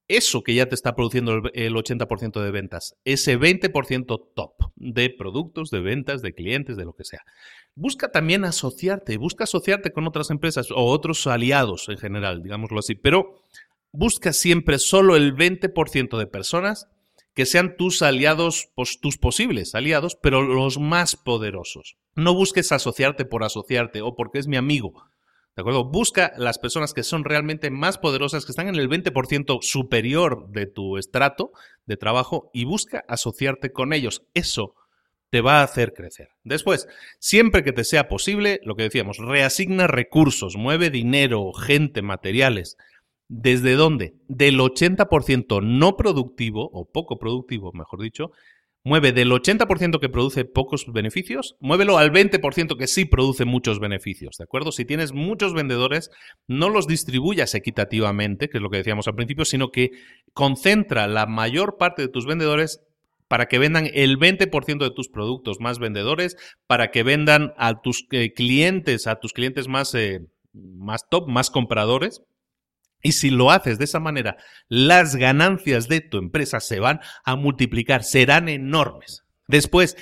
[0.07, 5.71] eso que ya te está produciendo el 80% de ventas, ese 20% top de productos,
[5.71, 7.21] de ventas, de clientes, de lo que sea.
[7.73, 12.95] Busca también asociarte, busca asociarte con otras empresas o otros aliados en general, digámoslo así,
[12.95, 13.41] pero
[13.91, 16.87] busca siempre solo el 20% de personas
[17.35, 18.69] que sean tus aliados,
[19.01, 21.97] tus posibles aliados, pero los más poderosos.
[22.15, 25.03] No busques asociarte por asociarte o porque es mi amigo.
[25.55, 25.85] ¿De acuerdo?
[25.85, 30.65] Busca las personas que son realmente más poderosas, que están en el 20% superior de
[30.65, 31.51] tu estrato
[31.85, 34.23] de trabajo y busca asociarte con ellos.
[34.33, 34.75] Eso
[35.29, 36.29] te va a hacer crecer.
[36.43, 36.87] Después,
[37.19, 42.77] siempre que te sea posible, lo que decíamos, reasigna recursos, mueve dinero, gente, materiales
[43.27, 44.13] ¿Desde dónde?
[44.27, 48.31] Del 80% no productivo, o poco productivo, mejor dicho,
[48.85, 54.37] mueve del 80% que produce pocos beneficios, muévelo al 20% que sí produce muchos beneficios,
[54.37, 54.71] ¿de acuerdo?
[54.71, 56.11] Si tienes muchos vendedores,
[56.47, 59.89] no los distribuyas equitativamente, que es lo que decíamos al principio, sino que
[60.33, 62.81] concentra la mayor parte de tus vendedores
[63.27, 68.05] para que vendan el 20% de tus productos más vendedores, para que vendan a tus
[68.11, 70.21] eh, clientes, a tus clientes más, eh,
[70.53, 72.21] más top, más compradores,
[73.05, 74.35] y si lo haces de esa manera,
[74.67, 79.21] las ganancias de tu empresa se van a multiplicar, serán enormes.
[79.47, 79.95] Después,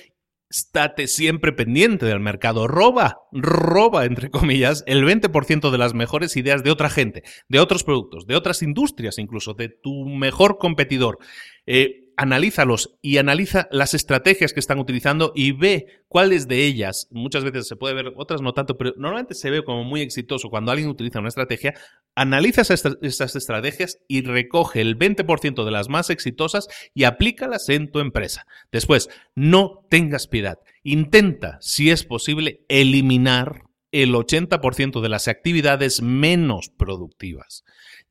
[0.50, 2.66] estate siempre pendiente del mercado.
[2.66, 7.84] Roba, roba, entre comillas, el 20% de las mejores ideas de otra gente, de otros
[7.84, 11.18] productos, de otras industrias incluso, de tu mejor competidor.
[11.66, 17.44] Eh, analízalos y analiza las estrategias que están utilizando y ve cuáles de ellas, muchas
[17.44, 20.72] veces se puede ver, otras no tanto, pero normalmente se ve como muy exitoso cuando
[20.72, 21.74] alguien utiliza una estrategia,
[22.16, 28.00] analiza esas estrategias y recoge el 20% de las más exitosas y aplícalas en tu
[28.00, 28.46] empresa.
[28.72, 30.60] Después, no tengas piedad.
[30.84, 37.64] Intenta, si es posible, eliminar el 80% de las actividades menos productivas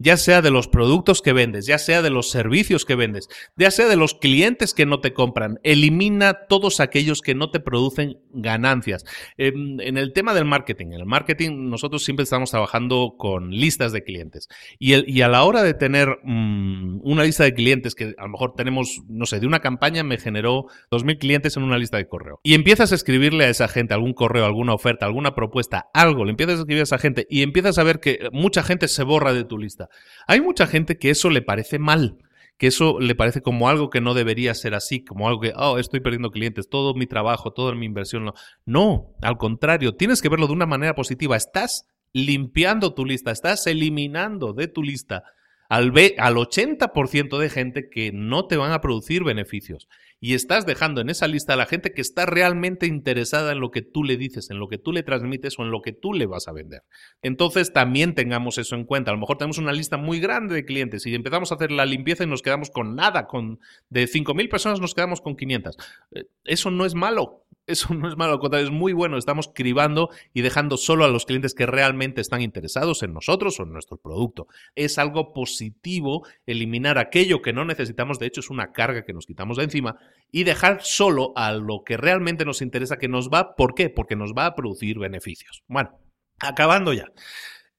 [0.03, 3.71] ya sea de los productos que vendes, ya sea de los servicios que vendes, ya
[3.71, 5.59] sea de los clientes que no te compran.
[5.63, 9.05] Elimina todos aquellos que no te producen ganancias.
[9.37, 14.03] En, el tema del marketing, en el marketing nosotros siempre estamos trabajando con listas de
[14.03, 18.29] clientes y, a la hora de tener mm, una lista de clientes que a lo
[18.31, 22.09] mejor tenemos, no sé, de una campaña me generó 2.000 clientes en una lista de
[22.09, 26.25] correo y empiezas a escribirle a esa gente algún correo, alguna oferta, alguna propuesta, algo,
[26.25, 29.05] le empiezas a escribir a esa gente y empiezas a ver que mucha gente se
[29.05, 29.89] borra de tu lista.
[30.27, 32.19] Hay mucha gente que eso le parece mal,
[32.59, 35.79] que eso le parece como algo que no debería ser así, como algo que, oh,
[35.79, 38.25] estoy perdiendo clientes, todo mi trabajo, toda mi inversión.
[38.25, 38.35] No,
[38.67, 41.37] no al contrario, tienes que verlo de una manera positiva.
[41.37, 45.25] Estás limpiando tu lista, estás eliminando de tu lista
[45.69, 49.89] al, al 80% de gente que no te van a producir beneficios.
[50.25, 53.73] Y estás dejando en esa lista a la gente que está realmente interesada en lo
[53.73, 56.15] que tú le dices, en lo que tú le transmites o en lo que tú
[56.15, 56.85] le vas a vender.
[57.23, 59.11] Entonces también tengamos eso en cuenta.
[59.11, 61.87] A lo mejor tenemos una lista muy grande de clientes y empezamos a hacer la
[61.87, 63.27] limpieza y nos quedamos con nada.
[63.27, 63.59] Con,
[63.91, 65.77] de 5.000 personas nos quedamos con 500.
[66.13, 67.43] Eh, eso no es malo.
[67.67, 69.17] Eso no es malo, al contrario, es muy bueno.
[69.17, 73.63] Estamos cribando y dejando solo a los clientes que realmente están interesados en nosotros o
[73.63, 74.49] en nuestro producto.
[74.75, 79.27] Es algo positivo eliminar aquello que no necesitamos, de hecho es una carga que nos
[79.27, 79.97] quitamos de encima,
[80.33, 83.91] y dejar solo a lo que realmente nos interesa que nos va, ¿por qué?
[83.91, 85.63] Porque nos va a producir beneficios.
[85.69, 86.01] Bueno,
[86.41, 87.07] acabando ya.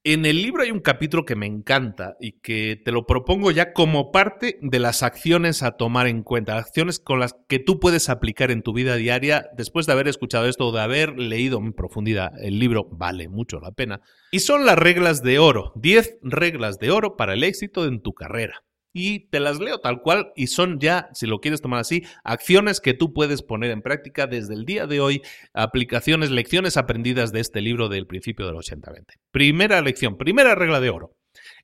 [0.06, 3.72] En el libro hay un capítulo que me encanta y que te lo propongo ya
[3.72, 8.10] como parte de las acciones a tomar en cuenta, acciones con las que tú puedes
[8.10, 11.72] aplicar en tu vida diaria después de haber escuchado esto o de haber leído en
[11.72, 14.02] profundidad el libro, vale mucho la pena.
[14.30, 18.14] Y son las reglas de oro, 10 reglas de oro para el éxito en tu
[18.14, 18.62] carrera
[18.94, 22.80] y te las leo tal cual y son ya, si lo quieres tomar así, acciones
[22.80, 25.22] que tú puedes poner en práctica desde el día de hoy,
[25.54, 29.06] aplicaciones, lecciones aprendidas de este libro del principio del 80-20.
[29.32, 31.16] Primera lección, primera regla de oro.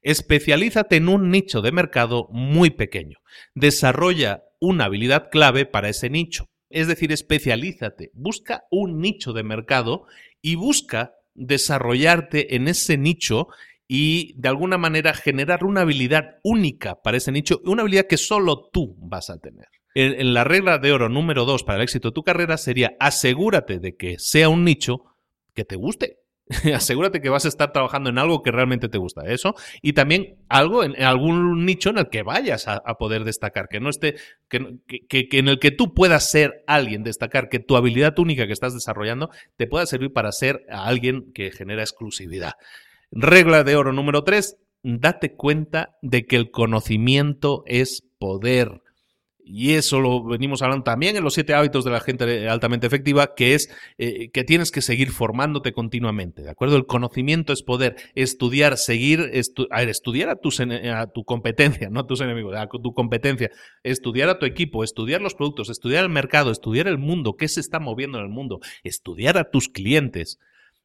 [0.01, 3.19] Especialízate en un nicho de mercado muy pequeño.
[3.53, 6.49] Desarrolla una habilidad clave para ese nicho.
[6.69, 10.05] Es decir, especialízate, busca un nicho de mercado
[10.41, 13.47] y busca desarrollarte en ese nicho
[13.91, 18.69] y de alguna manera generar una habilidad única para ese nicho, una habilidad que solo
[18.71, 19.65] tú vas a tener.
[19.95, 23.79] En, la regla de oro número dos para el éxito de tu carrera sería asegúrate
[23.79, 25.05] de que sea un nicho
[25.55, 26.19] que te guste.
[26.75, 30.37] asegúrate que vas a estar trabajando en algo que realmente te gusta, eso, y también
[30.49, 34.15] algo en, algún nicho en el que vayas a, poder destacar, que no esté,
[34.47, 38.53] que, que, en el que tú puedas ser alguien, destacar, que tu habilidad única que
[38.53, 42.53] estás desarrollando te pueda servir para ser alguien que genera exclusividad.
[43.11, 48.81] Regla de oro número 3, date cuenta de que el conocimiento es poder.
[49.51, 53.33] Y eso lo venimos hablando también en los siete hábitos de la gente altamente efectiva,
[53.33, 56.75] que es eh, que tienes que seguir formándote continuamente, ¿de acuerdo?
[56.75, 59.31] El conocimiento es poder, estudiar, seguir,
[59.71, 63.49] a estudiar a, tus, a tu competencia, no a tus enemigos, a tu competencia,
[63.81, 67.59] estudiar a tu equipo, estudiar los productos, estudiar el mercado, estudiar el mundo, qué se
[67.59, 70.37] está moviendo en el mundo, estudiar a tus clientes,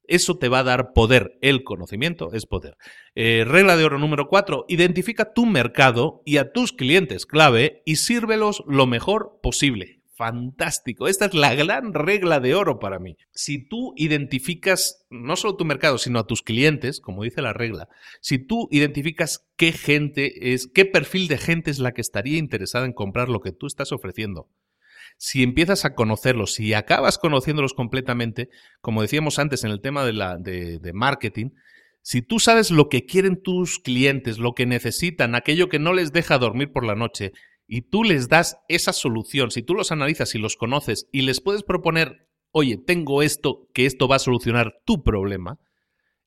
[0.09, 1.39] eso te va a dar poder.
[1.41, 2.77] El conocimiento es poder.
[3.15, 4.65] Eh, regla de oro número cuatro.
[4.69, 10.05] Identifica tu mercado y a tus clientes clave y sírvelos lo mejor posible.
[10.17, 11.09] Fantástico.
[11.09, 13.17] Esta es la gran regla de oro para mí.
[13.33, 17.89] Si tú identificas no solo tu mercado, sino a tus clientes, como dice la regla,
[18.21, 22.87] si tú identificas qué gente es, qué perfil de gente es la que estaría interesada
[22.87, 24.49] en comprar lo que tú estás ofreciendo,
[25.17, 28.49] si empiezas a conocerlos, si acabas conociéndolos completamente,
[28.81, 31.51] como decíamos antes en el tema de, la, de, de marketing,
[32.03, 36.13] si tú sabes lo que quieren tus clientes, lo que necesitan, aquello que no les
[36.13, 37.33] deja dormir por la noche,
[37.67, 41.41] y tú les das esa solución, si tú los analizas y los conoces y les
[41.41, 45.59] puedes proponer, oye, tengo esto, que esto va a solucionar tu problema,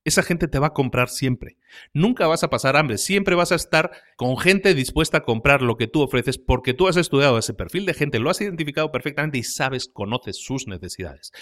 [0.08, 1.56] esa gente te va a comprar siempre.
[1.92, 5.76] Nunca vas a pasar hambre, siempre vas a estar con gente dispuesta a comprar lo
[5.76, 9.38] que tú ofreces porque tú has estudiado ese perfil de gente, lo has identificado perfectamente
[9.38, 11.32] y sabes, conoces sus necesidades.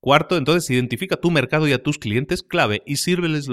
[0.00, 3.46] Cuarto, entonces identifica tu mercado y a tus clientes clave y y sírvelos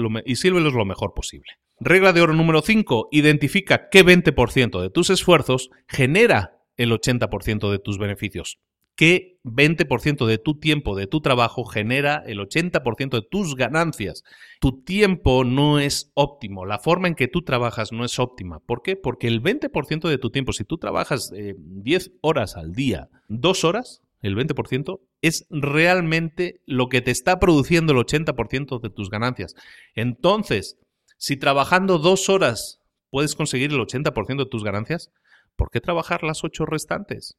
[0.74, 1.52] lo mejor posible.
[1.80, 7.78] Regla de oro número 5, identifica qué 20% de tus esfuerzos genera el 80% de
[7.78, 8.58] tus beneficios
[9.02, 14.22] qué 20% de tu tiempo, de tu trabajo, genera el 80% de tus ganancias.
[14.60, 18.60] Tu tiempo no es óptimo, la forma en que tú trabajas no es óptima.
[18.60, 18.94] ¿Por qué?
[18.94, 23.64] Porque el 20% de tu tiempo, si tú trabajas 10 eh, horas al día, 2
[23.64, 29.56] horas, el 20%, es realmente lo que te está produciendo el 80% de tus ganancias.
[29.96, 30.78] Entonces,
[31.18, 32.78] si trabajando 2 horas
[33.10, 35.10] puedes conseguir el 80% de tus ganancias,
[35.56, 37.36] ¿por qué trabajar las 8 restantes?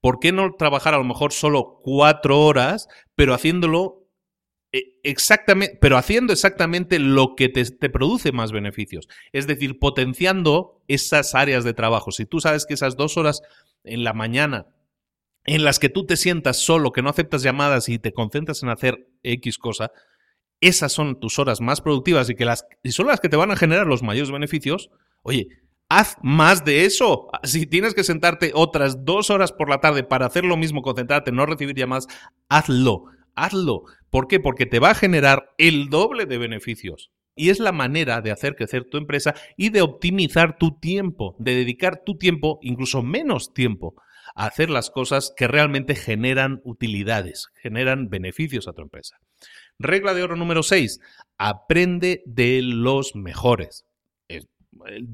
[0.00, 4.06] ¿Por qué no trabajar a lo mejor solo cuatro horas, pero haciéndolo
[4.72, 9.08] eh, exactamente, pero haciendo exactamente lo que te, produce más beneficios?
[9.32, 12.12] Es decir, potenciando esas áreas de trabajo.
[12.12, 13.42] Si tú sabes que esas dos horas
[13.84, 14.66] en la mañana
[15.44, 18.68] en las que tú te sientas solo, que no aceptas llamadas y te concentras en
[18.68, 19.92] hacer X cosa,
[20.60, 23.50] esas son tus horas más productivas y que las y son las que te van
[23.50, 24.90] a generar los mayores beneficios.
[25.22, 25.48] Oye,
[25.88, 27.28] haz más de eso.
[27.44, 31.32] Si tienes que sentarte otras dos horas por la tarde para hacer lo mismo, concentrarte,
[31.32, 32.06] no recibir llamadas,
[32.48, 33.84] hazlo, hazlo.
[34.10, 34.40] ¿Por qué?
[34.40, 37.10] Porque te va a generar el doble de beneficios.
[37.34, 41.54] Y es la manera de hacer crecer tu empresa y de optimizar tu tiempo, de
[41.54, 43.94] dedicar tu tiempo, incluso menos tiempo,
[44.34, 49.18] a hacer las cosas que realmente generan utilidades, generan beneficios a tu empresa.
[49.78, 50.98] Regla de oro número 6.
[51.38, 53.87] Aprende de los mejores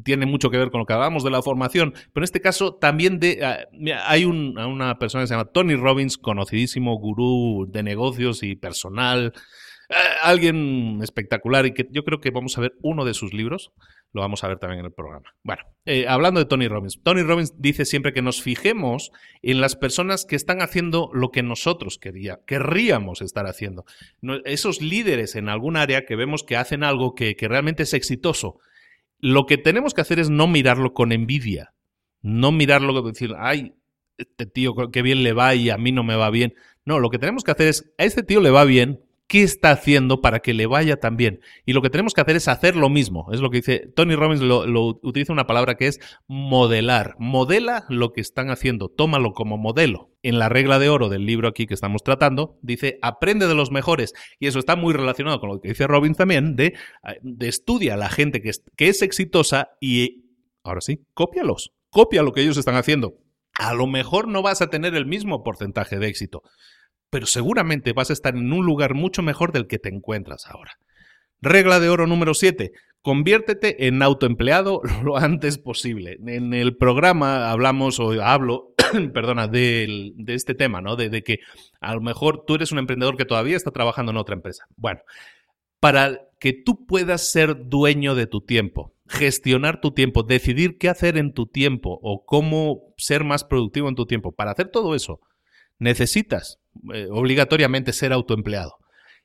[0.04, 2.74] tiene mucho que ver con lo que hablábamos de la formación, pero en este caso
[2.74, 3.58] también de, ah,
[4.06, 9.32] hay una persona que se llama Tony Robbins, conocidísimo gurú de negocios y personal,
[9.88, 13.72] eh, alguien espectacular y que yo creo que vamos a ver uno de sus libros,
[14.12, 15.34] lo vamos a ver también en el programa.
[15.42, 19.10] Bueno, eh, hablando de Tony Robbins, Tony Robbins dice siempre que nos fijemos
[19.42, 23.84] en las personas que están haciendo lo que nosotros quería, querríamos estar haciendo.
[24.44, 28.60] esos líderes en algún área que vemos que hacen algo que realmente es exitoso
[29.24, 31.72] lo que tenemos que hacer es no mirarlo con envidia,
[32.20, 33.74] no mirarlo decir, ay,
[34.18, 36.52] este tío qué bien le va y a mí no me va bien.
[36.84, 39.70] No, lo que tenemos que hacer es, a este tío le va bien, qué está
[39.70, 41.40] haciendo para que le vaya tan bien.
[41.64, 43.32] Y lo que tenemos que hacer es hacer lo mismo.
[43.32, 47.16] Es lo que dice Tony Robbins, lo, utiliza una palabra que es modelar.
[47.18, 50.10] Modela lo que están haciendo, tómalo como modelo.
[50.22, 53.70] En la regla de oro del libro aquí que estamos tratando, dice, aprende de los
[53.70, 54.12] mejores.
[54.38, 56.74] Y eso está muy relacionado con lo que dice Robbins también, de,
[57.22, 60.24] de estudia a la gente que es, que es exitosa y,
[60.62, 61.72] ahora sí, cópialos.
[61.90, 63.18] Copia lo que ellos están haciendo.
[63.54, 66.42] A lo mejor no vas a tener el mismo porcentaje de éxito,
[67.14, 70.80] pero seguramente vas a estar en un lugar mucho mejor del que te encuentras ahora.
[71.40, 72.72] Regla de oro número 7.
[73.02, 76.18] Conviértete en autoempleado lo antes posible.
[76.26, 78.74] En el programa hablamos o hablo,
[79.14, 80.96] perdona, de, este tema, ¿no?
[80.96, 81.38] De, de que
[81.80, 84.64] a lo mejor tú eres un emprendedor que todavía está trabajando en otra empresa.
[84.74, 84.98] Bueno,
[85.78, 91.16] para que tú puedas ser dueño de tu tiempo, gestionar tu tiempo, decidir qué hacer
[91.16, 95.20] en tu tiempo o cómo ser más productivo en tu tiempo, para hacer todo eso,
[95.78, 96.58] necesitas
[96.92, 98.76] eh, obligatoriamente ser autoempleado.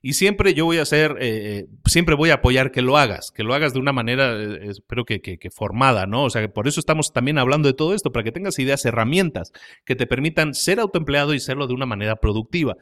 [0.02, 3.32] Y siempre yo voy a ser, eh, eh, siempre voy a apoyar que lo hagas,
[3.36, 4.34] que lo hagas de una manera,
[4.64, 6.24] espero que, que, formada, ¿no?
[6.24, 8.86] O sea, que por eso estamos también hablando de todo esto, para que tengas ideas,
[8.86, 9.52] herramientas
[9.86, 12.78] que te permitan ser autoempleado y serlo de una manera productiva.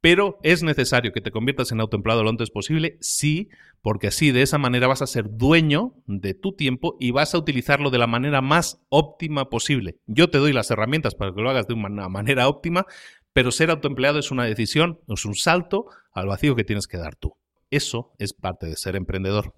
[0.00, 3.48] Pero es necesario que te conviertas en autoempleado lo antes posible, sí,
[3.82, 7.38] porque así de esa manera vas a ser dueño de tu tiempo y vas a
[7.38, 9.98] utilizarlo de la manera más óptima posible.
[10.06, 12.86] Yo te doy las herramientas para que lo hagas de una manera óptima,
[13.32, 17.14] pero ser autoempleado es una decisión, es un salto al vacío que tienes que dar
[17.14, 17.36] tú.
[17.70, 19.54] Eso es parte de ser emprendedor.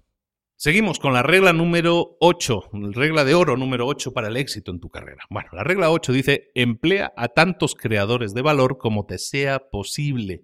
[0.55, 4.79] Seguimos con la regla número 8, regla de oro número 8 para el éxito en
[4.79, 5.23] tu carrera.
[5.29, 10.43] Bueno, la regla 8 dice, emplea a tantos creadores de valor como te sea posible.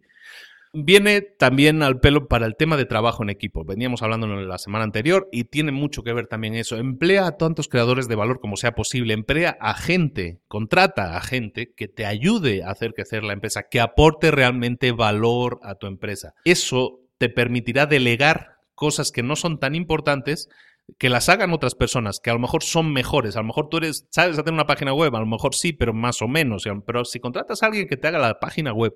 [0.74, 3.66] Viene también al pelo para el tema de trabajo en equipo.
[3.66, 6.78] Veníamos hablando en la semana anterior y tiene mucho que ver también eso.
[6.78, 9.14] Emplea a tantos creadores de valor como sea posible.
[9.14, 13.80] Emplea a gente, contrata a gente que te ayude a hacer crecer la empresa, que
[13.80, 16.36] aporte realmente valor a tu empresa.
[16.46, 20.48] Eso te permitirá delegar cosas que no son tan importantes
[20.98, 23.36] que las hagan otras personas, que a lo mejor son mejores.
[23.36, 25.94] A lo mejor tú eres, sabes hacer una página web, a lo mejor sí, pero
[25.94, 26.64] más o menos.
[26.86, 28.96] Pero si contratas a alguien que te haga la página web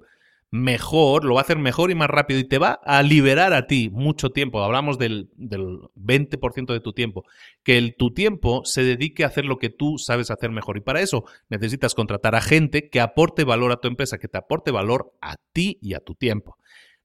[0.52, 3.68] mejor, lo va a hacer mejor y más rápido y te va a liberar a
[3.68, 4.64] ti mucho tiempo.
[4.64, 7.26] Hablamos del, del 20% de tu tiempo.
[7.62, 10.78] Que el, tu tiempo se dedique a hacer lo que tú sabes hacer mejor.
[10.78, 14.38] Y para eso necesitas contratar a gente que aporte valor a tu empresa, que te
[14.38, 16.58] aporte valor a ti y a tu tiempo.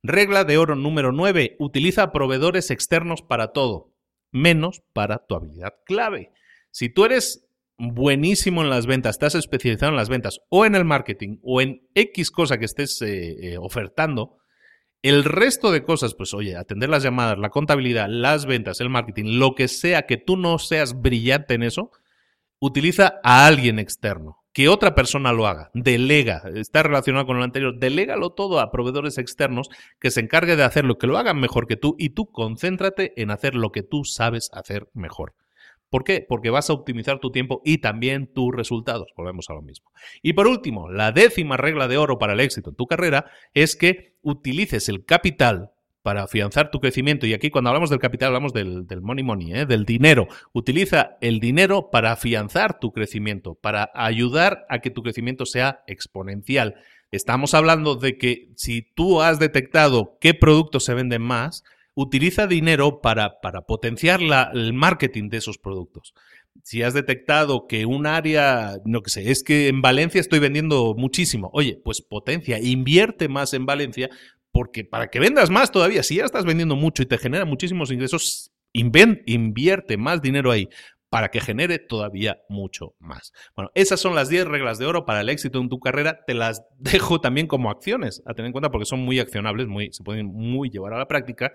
[0.09, 1.57] Regla de oro número 9.
[1.59, 3.93] Utiliza proveedores externos para todo,
[4.33, 6.33] menos para tu habilidad clave.
[6.71, 7.47] Si tú eres
[7.77, 11.87] buenísimo en las ventas, estás especializado en las ventas o en el marketing o en
[11.95, 14.39] X cosa que estés eh, eh, ofertando,
[15.03, 19.39] el resto de cosas, pues oye, atender las llamadas, la contabilidad, las ventas, el marketing,
[19.39, 21.91] lo que sea que tú no seas brillante en eso,
[22.61, 27.79] utiliza a alguien externo, que otra persona lo haga, delega, está relacionado con lo anterior,
[27.79, 29.69] delégalo todo a proveedores externos
[30.01, 33.31] que se encargue de hacerlo, que lo hagan mejor que tú y tú concéntrate en
[33.31, 35.35] hacer lo que tú sabes hacer mejor.
[35.91, 36.27] ¿Por qué?
[36.29, 39.13] Porque vas a optimizar tu tiempo y también tus resultados.
[39.17, 39.93] Volvemos a lo mismo.
[40.23, 43.77] Y por último, la décima regla de oro para el éxito en tu carrera es
[43.77, 45.71] que utilices el capital
[46.03, 47.27] para afianzar tu crecimiento.
[47.27, 49.67] Y aquí cuando hablamos del capital hablamos del, money money, ¿eh?
[49.67, 50.29] del dinero.
[50.53, 56.77] Utiliza el dinero para afianzar tu crecimiento, para ayudar a que tu crecimiento sea exponencial.
[57.11, 63.01] Estamos hablando de que si tú has detectado qué productos se venden más, utiliza dinero
[63.01, 64.21] para, para potenciar
[64.53, 66.15] el marketing de esos productos.
[66.63, 70.95] Si has detectado que un área, no que sé, es que en Valencia estoy vendiendo
[70.97, 74.11] muchísimo, oye, pues potencia, invierte más en Valencia,
[74.59, 77.93] porque para que vendas más todavía, si ya estás vendiendo mucho y te genera muchísimos
[77.93, 80.69] ingresos, invierte más dinero ahí
[81.11, 83.33] para que genere todavía mucho más.
[83.55, 86.25] Bueno, esas son las 10 reglas de oro para el éxito en tu carrera.
[86.27, 89.93] Te las dejo también como acciones a tener en cuenta porque son muy accionables, muy,
[89.93, 91.53] se pueden muy llevar a la práctica.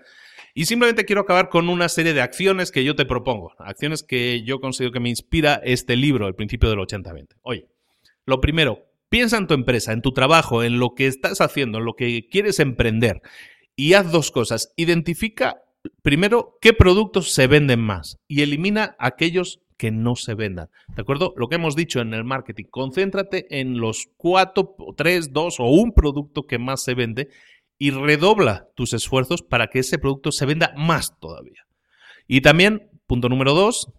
[0.54, 4.44] Y simplemente quiero acabar con una serie de acciones que yo te propongo, acciones que
[4.44, 7.36] yo considero que me inspira este libro, El principio del 80-20.
[7.42, 7.68] Oye,
[8.24, 11.84] lo primero, piensa en tu empresa, en tu trabajo, en lo que estás haciendo, en
[11.84, 13.22] lo que quieres emprender
[13.76, 14.72] y haz dos cosas.
[14.74, 15.62] Identifica
[16.02, 20.68] primero qué productos se venden más y elimina aquellos que no se vendan.
[20.96, 21.32] ¿De acuerdo?
[21.36, 25.92] Lo que hemos dicho en el marketing, concéntrate en los cuatro, tres, dos o un
[25.92, 27.28] producto que más se vende
[27.78, 31.68] y redobla tus esfuerzos para que ese producto se venda más todavía.
[32.26, 33.92] Y también, punto número dos,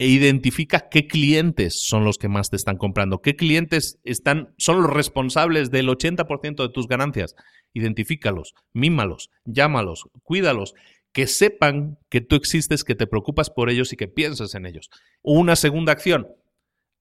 [0.00, 4.80] e identifica qué clientes son los que más te están comprando, qué clientes están, son
[4.80, 7.36] los responsables del 80% de tus ganancias.
[7.74, 10.72] Identifícalos, mímalos, llámalos, cuídalos
[11.12, 14.88] que sepan que tú existes, que te preocupas por ellos y que piensas en ellos.
[15.20, 16.28] Una segunda acción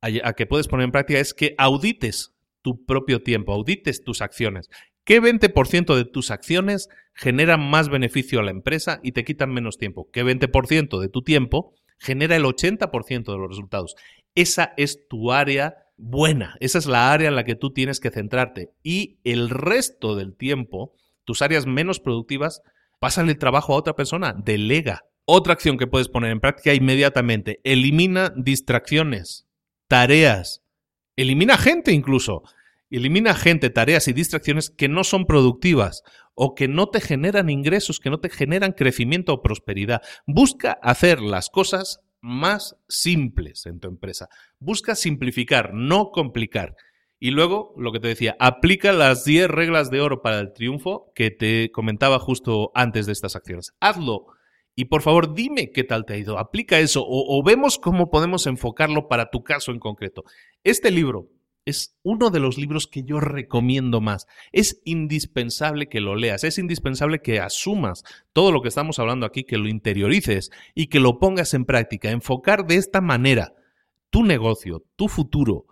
[0.02, 4.70] a que puedes poner en práctica es que audites tu propio tiempo, audites tus acciones.
[5.06, 9.78] ¿Qué 20% de tus acciones generan más beneficio a la empresa y te quitan menos
[9.78, 10.10] tiempo?
[10.12, 13.96] ¿Qué 20% de tu tiempo genera el 80% de los resultados?
[14.36, 18.10] Esa es tu área buena, esa es la área en la que tú tienes que
[18.10, 18.72] centrarte.
[18.84, 20.94] Y el resto del tiempo,
[21.26, 22.62] tus áreas menos productivas,
[23.00, 25.06] Pásale el trabajo a otra persona, delega.
[25.26, 29.48] Otra acción que puedes poner en práctica inmediatamente, elimina distracciones,
[29.88, 30.64] tareas,
[31.16, 32.44] elimina gente incluso.
[32.90, 36.02] Elimina gente, tareas y distracciones que no son productivas
[36.34, 40.02] o que no te generan ingresos, que no te generan crecimiento o prosperidad.
[40.26, 44.28] Busca hacer las cosas más simples en tu empresa.
[44.60, 46.76] Busca simplificar, no complicar.
[47.20, 51.12] Y luego, lo que te decía, aplica las 10 reglas de oro para el triunfo
[51.14, 53.74] que te comentaba justo antes de estas acciones.
[53.80, 54.28] Hazlo.
[54.76, 56.40] Y por favor, dime qué tal te ha ido.
[56.40, 60.24] Aplica eso o, o vemos cómo podemos enfocarlo para tu caso en concreto.
[60.64, 61.28] Este libro
[61.70, 64.28] es uno de los libros que yo recomiendo más.
[64.52, 68.04] Es indispensable que lo leas, es indispensable que asumas
[68.34, 72.12] todo lo que estamos hablando aquí, que lo interiorices y que lo pongas en práctica.
[72.12, 73.54] Enfocar de esta manera
[74.10, 75.66] tu negocio, tu futuro,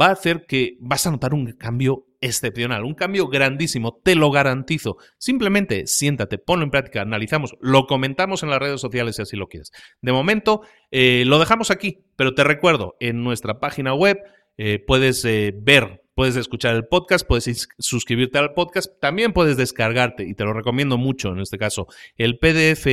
[0.00, 4.30] va a hacer que vas a notar un cambio excepcional, un cambio grandísimo, te lo
[4.30, 4.96] garantizo.
[5.18, 9.48] Simplemente siéntate, ponlo en práctica, analizamos, lo comentamos en las redes sociales si así lo
[9.48, 9.72] quieres.
[10.00, 14.18] De momento, eh, lo dejamos aquí, pero te recuerdo, en nuestra página web
[14.56, 20.24] eh, puedes eh, ver, puedes escuchar el podcast, puedes suscribirte al podcast, también puedes descargarte,
[20.24, 21.86] y te lo recomiendo mucho en este caso,
[22.16, 22.86] el PDF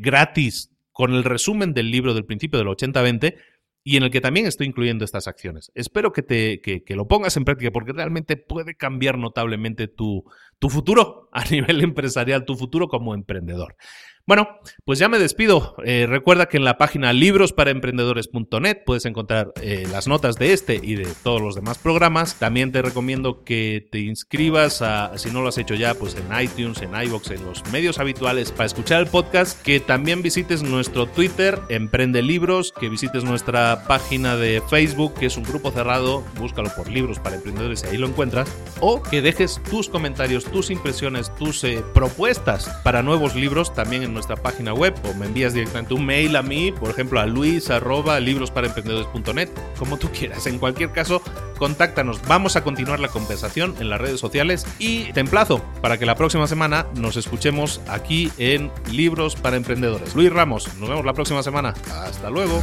[0.00, 3.36] gratis con el resumen del libro del principio del 80-20
[3.82, 5.72] y en el que también estoy incluyendo estas acciones.
[5.74, 10.24] Espero que, te, que, lo pongas en práctica porque realmente puede cambiar notablemente tu,
[10.60, 13.74] tu futuro a nivel empresarial, tu futuro como emprendedor.
[14.30, 15.74] Bueno, pues ya me despido.
[15.84, 20.94] Eh, recuerda que en la página librosparaemprendedores.net puedes encontrar eh, las notas de este y
[20.94, 22.38] de todos los demás programas.
[22.38, 26.40] También te recomiendo que te inscribas, a, si no lo has hecho ya, pues en
[26.40, 29.60] iTunes, en iBox, en los medios habituales para escuchar el podcast.
[29.62, 35.36] Que también visites nuestro Twitter, Emprende Libros, que visites nuestra página de Facebook, que es
[35.36, 36.22] un grupo cerrado.
[36.38, 38.48] Búscalo por Libros para Emprendedores y ahí lo encuentras.
[38.78, 44.12] O que dejes tus comentarios, tus impresiones, tus eh, propuestas para nuevos libros también en
[44.12, 47.68] nuestra página web o me envías directamente un mail a mí, por ejemplo, a luis
[47.70, 49.48] librosparaemprendedores.net,
[49.78, 50.46] como tú quieras.
[50.46, 51.22] En cualquier caso,
[51.58, 52.20] contáctanos.
[52.26, 56.14] Vamos a continuar la conversación en las redes sociales y te emplazo para que la
[56.14, 60.14] próxima semana nos escuchemos aquí en Libros para Emprendedores.
[60.14, 61.74] Luis Ramos, nos vemos la próxima semana.
[61.90, 62.62] Hasta luego.